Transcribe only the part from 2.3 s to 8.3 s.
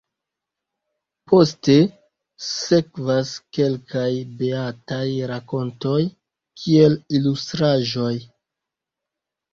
sekvas kelkaj beataj rakontoj kiel ilustraĵoj.